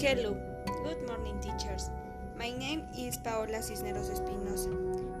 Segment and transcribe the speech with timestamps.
[0.00, 0.36] Hello,
[0.84, 1.90] good morning teachers.
[2.38, 4.70] My name is Paola Cisneros Espinosa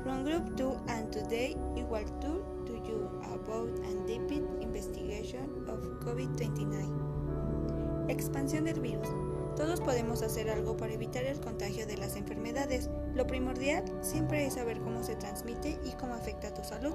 [0.04, 4.30] from Group 2 and today I will talk to you about a deep
[4.60, 8.06] investigation of COVID-29.
[8.08, 9.08] Expansión del virus.
[9.56, 12.88] Todos podemos hacer algo para evitar el contagio de las enfermedades.
[13.16, 16.94] Lo primordial siempre es saber cómo se transmite y cómo afecta a tu salud.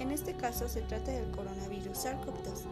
[0.00, 2.64] En este caso se trata del coronavirus SARS-CoV-2.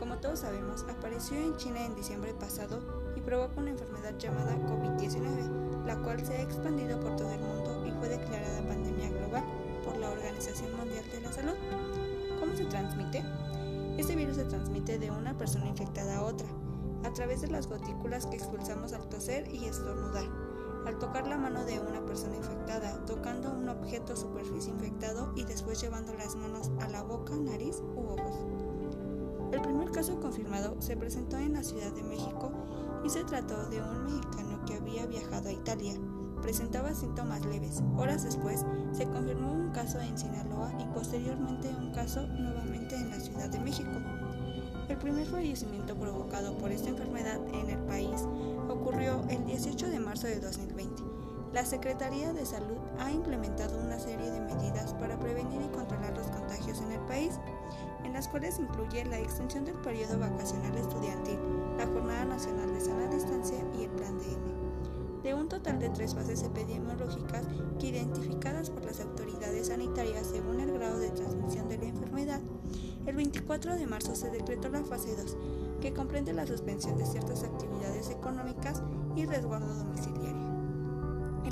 [0.00, 5.84] Como todos sabemos, apareció en China en diciembre pasado y provoca una enfermedad llamada COVID-19,
[5.84, 9.42] la cual se ha expandido por todo el mundo y fue declarada pandemia global
[9.84, 11.54] por la Organización Mundial de la Salud.
[12.38, 13.24] ¿Cómo se transmite?
[13.96, 16.46] Este virus se transmite de una persona infectada a otra,
[17.04, 20.24] a través de las gotículas que expulsamos al toser y estornudar
[20.86, 25.82] al tocar la mano de una persona infectada, tocando un objeto superficie infectado y después
[25.82, 28.46] llevando las manos a la boca, nariz u ojos.
[29.52, 32.52] El primer caso confirmado se presentó en la Ciudad de México
[33.04, 35.94] y se trató de un mexicano que había viajado a Italia.
[36.42, 37.82] Presentaba síntomas leves.
[37.96, 43.20] Horas después se confirmó un caso en Sinaloa y posteriormente un caso nuevamente en la
[43.20, 43.90] Ciudad de México.
[44.88, 48.26] El primer fallecimiento provocado por esta enfermedad en el país
[48.68, 51.02] ocurrió el 18 de marzo de 2020.
[51.52, 56.26] La Secretaría de Salud ha implementado una serie de medidas para prevenir y controlar los
[56.28, 57.38] contagios en el país,
[58.18, 61.38] las cuales incluye la extensión del periodo vacacional estudiantil,
[61.76, 65.22] la Jornada Nacional de Sana Distancia y el Plan DM.
[65.22, 67.46] De un total de tres fases epidemiológicas
[67.78, 72.40] que identificadas por las autoridades sanitarias según el grado de transmisión de la enfermedad,
[73.06, 75.36] el 24 de marzo se decretó la fase 2,
[75.80, 78.82] que comprende la suspensión de ciertas actividades económicas
[79.14, 80.47] y resguardo domiciliario.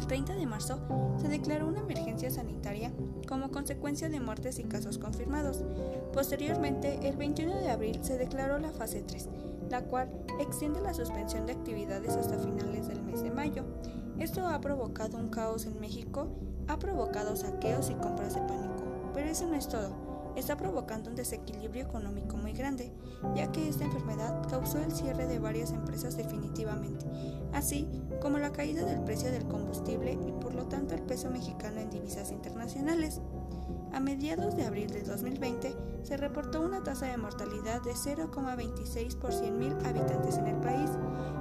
[0.07, 0.79] El 30 de marzo
[1.21, 2.93] se declaró una emergencia sanitaria
[3.27, 5.65] como consecuencia de muertes y casos confirmados.
[6.13, 9.29] Posteriormente, el 21 de abril se declaró la fase 3,
[9.69, 10.09] la cual
[10.39, 13.65] extiende la suspensión de actividades hasta finales del mes de mayo.
[14.21, 16.29] Esto ha provocado un caos en México,
[16.69, 18.85] ha provocado saqueos y compras de pánico.
[19.13, 20.06] Pero eso no es todo
[20.37, 22.93] está provocando un desequilibrio económico muy grande,
[23.35, 27.07] ya que esta enfermedad causó el cierre de varias empresas definitivamente,
[27.53, 27.89] así
[28.21, 31.91] como la caída del precio del combustible y por lo tanto el peso mexicano en
[31.91, 33.21] divisas internacionales.
[33.93, 39.31] A mediados de abril de 2020 se reportó una tasa de mortalidad de 0,26 por
[39.31, 40.91] 100.000 habitantes en el país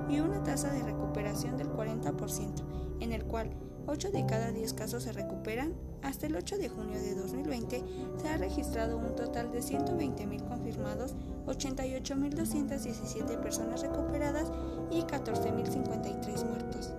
[0.10, 2.64] y una tasa de recuperación del 40%,
[3.02, 3.52] en el cual
[3.88, 5.74] 8 de cada 10 casos se recuperan.
[6.02, 7.84] Hasta el 8 de junio de 2020
[8.22, 11.16] se ha registrado un total de 120.000 confirmados,
[11.48, 14.52] 88.217 personas recuperadas
[14.92, 16.94] y 14.053 muertos.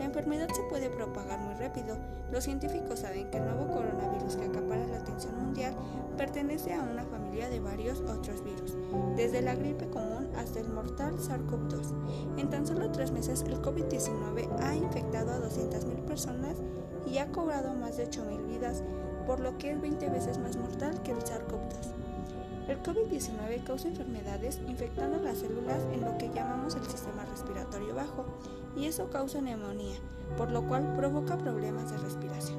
[0.00, 1.94] La enfermedad se puede propagar muy rápido.
[2.32, 5.74] Los científicos saben que el nuevo coronavirus que acapara la atención mundial
[6.16, 8.78] pertenece a una familia de varios otros virus,
[9.14, 12.38] desde la gripe común hasta el mortal SARS-CoV-2.
[12.38, 16.56] En tan solo tres meses, el COVID-19 ha infectado a 200.000 personas
[17.06, 18.82] y ha cobrado más de 8.000 vidas,
[19.26, 22.00] por lo que es 20 veces más mortal que el SARS-CoV-2.
[22.68, 28.24] El COVID-19 causa enfermedades infectando las células en lo que llamamos el sistema respiratorio bajo
[28.80, 29.96] y eso causa neumonía,
[30.38, 32.58] por lo cual provoca problemas de respiración.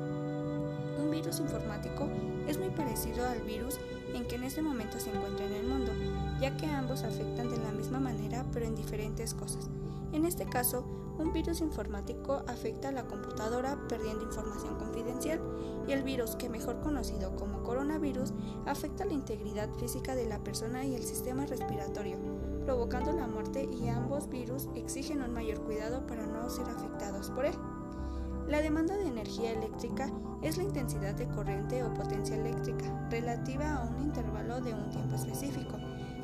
[1.02, 2.08] Un virus informático
[2.48, 3.80] es muy parecido al virus
[4.14, 5.92] en que en este momento se encuentra en el mundo,
[6.40, 9.70] ya que ambos afectan de la misma manera pero en diferentes cosas.
[10.12, 10.86] En este caso,
[11.18, 15.40] un virus informático afecta a la computadora perdiendo información confidencial
[15.88, 18.34] y el virus, que mejor conocido como coronavirus,
[18.66, 22.18] afecta la integridad física de la persona y el sistema respiratorio,
[22.72, 27.46] provocando la muerte y ambos virus exigen un mayor cuidado para no ser afectados por
[27.46, 27.54] él.
[28.48, 30.10] La demanda de energía eléctrica
[30.42, 35.16] es la intensidad de corriente o potencia eléctrica relativa a un intervalo de un tiempo
[35.16, 35.78] específico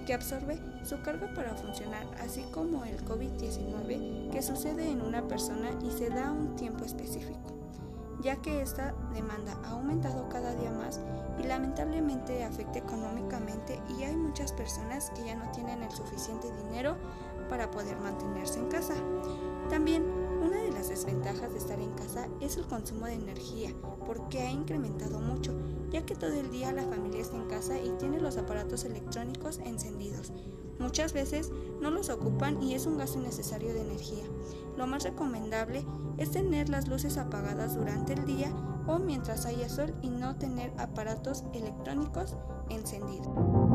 [0.05, 5.71] que absorbe su carga para funcionar, así como el COVID-19 que sucede en una persona
[5.85, 7.36] y se da un tiempo específico,
[8.21, 10.99] ya que esta demanda ha aumentado cada día más
[11.39, 16.95] y lamentablemente afecta económicamente y hay muchas personas que ya no tienen el suficiente dinero
[17.49, 18.95] para poder mantenerse en casa.
[19.69, 20.03] También
[20.41, 23.71] una de las desventajas de estar en casa es el consumo de energía,
[24.05, 25.53] porque ha incrementado mucho
[25.89, 29.59] ya que todo el día la familia está en casa y tiene los aparatos electrónicos
[29.59, 30.31] encendidos.
[30.79, 31.51] Muchas veces
[31.81, 34.23] no los ocupan y es un gasto innecesario de energía.
[34.77, 35.85] Lo más recomendable
[36.17, 38.51] es tener las luces apagadas durante el día
[38.87, 42.35] o mientras haya sol y no tener aparatos electrónicos
[42.69, 43.66] encendidos.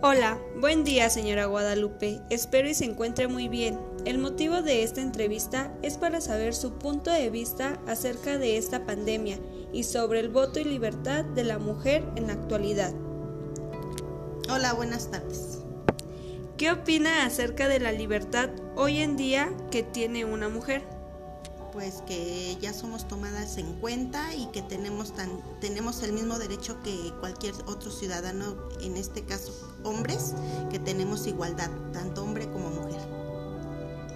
[0.00, 3.80] Hola, buen día señora Guadalupe, espero y se encuentre muy bien.
[4.04, 8.86] El motivo de esta entrevista es para saber su punto de vista acerca de esta
[8.86, 9.40] pandemia
[9.72, 12.94] y sobre el voto y libertad de la mujer en la actualidad.
[14.48, 15.64] Hola, buenas tardes.
[16.56, 20.97] ¿Qué opina acerca de la libertad hoy en día que tiene una mujer?
[21.78, 25.30] Pues que ya somos tomadas en cuenta y que tenemos tan
[25.60, 29.52] tenemos el mismo derecho que cualquier otro ciudadano, en este caso
[29.84, 30.34] hombres,
[30.72, 33.00] que tenemos igualdad, tanto hombre como mujer.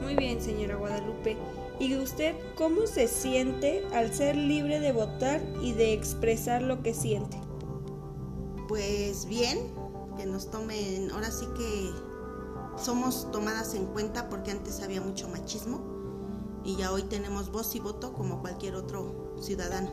[0.03, 1.37] Muy bien, señora Guadalupe.
[1.79, 6.95] ¿Y usted cómo se siente al ser libre de votar y de expresar lo que
[6.95, 7.41] siente?
[8.67, 9.73] Pues bien,
[10.17, 11.93] que nos tomen, ahora sí que
[12.77, 15.92] somos tomadas en cuenta porque antes había mucho machismo
[16.65, 19.91] y ya hoy tenemos voz y voto como cualquier otro ciudadano.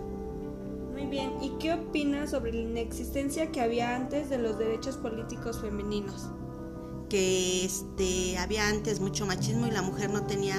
[0.91, 5.59] Muy bien, ¿y qué opinas sobre la inexistencia que había antes de los derechos políticos
[5.61, 6.27] femeninos?
[7.09, 10.57] Que este, había antes mucho machismo y la mujer no tenía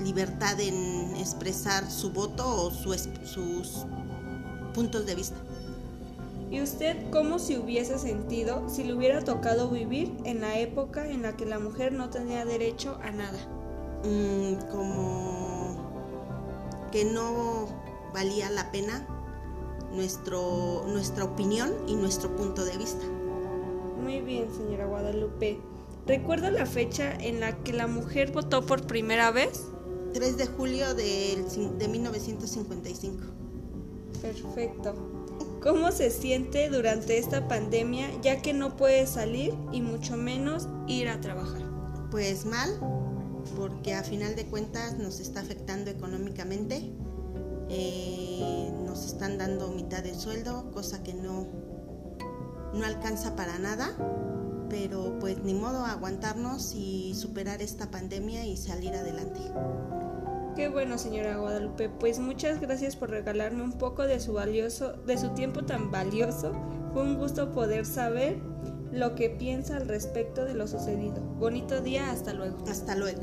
[0.00, 3.86] libertad en expresar su voto o sus
[4.74, 5.36] puntos de vista.
[6.50, 11.22] ¿Y usted cómo se hubiese sentido si le hubiera tocado vivir en la época en
[11.22, 13.38] la que la mujer no tenía derecho a nada?
[14.04, 15.76] Mm, como
[16.92, 17.68] que no
[18.12, 19.06] valía la pena
[19.92, 23.04] nuestro, nuestra opinión y nuestro punto de vista.
[24.02, 25.60] Muy bien, señora Guadalupe.
[26.06, 29.64] ¿Recuerda la fecha en la que la mujer votó por primera vez?
[30.14, 31.44] 3 de julio de,
[31.78, 33.24] de 1955.
[34.22, 34.94] Perfecto.
[35.62, 41.08] ¿Cómo se siente durante esta pandemia ya que no puede salir y mucho menos ir
[41.08, 41.62] a trabajar?
[42.10, 42.80] Pues mal,
[43.56, 46.92] porque a final de cuentas nos está afectando económicamente.
[47.68, 51.46] Eh, nos están dando mitad del sueldo, cosa que no,
[52.72, 53.94] no alcanza para nada,
[54.70, 59.40] pero pues ni modo aguantarnos y superar esta pandemia y salir adelante.
[60.56, 61.88] Qué bueno, señora Guadalupe.
[61.88, 66.52] Pues muchas gracias por regalarme un poco de su valioso, de su tiempo tan valioso.
[66.92, 68.40] Fue un gusto poder saber
[68.92, 71.20] lo que piensa al respecto de lo sucedido.
[71.38, 72.58] Bonito día, hasta luego.
[72.68, 73.22] Hasta luego.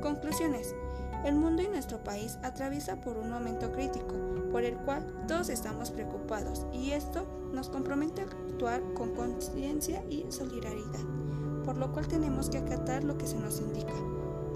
[0.00, 0.74] Conclusiones.
[1.24, 4.14] El mundo y nuestro país atraviesa por un momento crítico,
[4.50, 10.26] por el cual todos estamos preocupados y esto nos compromete a actuar con conciencia y
[10.30, 11.04] solidaridad,
[11.64, 13.94] por lo cual tenemos que acatar lo que se nos indica,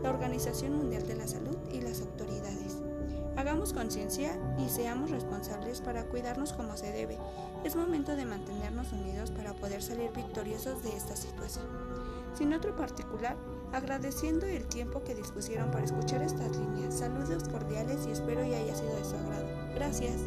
[0.03, 2.79] la Organización Mundial de la Salud y las autoridades.
[3.37, 7.17] Hagamos conciencia y seamos responsables para cuidarnos como se debe.
[7.65, 11.67] Es momento de mantenernos unidos para poder salir victoriosos de esta situación.
[12.37, 13.37] Sin otro particular,
[13.73, 16.99] agradeciendo el tiempo que dispusieron para escuchar estas líneas.
[16.99, 19.49] Saludos cordiales y espero y haya sido de su agrado.
[19.75, 20.21] Gracias.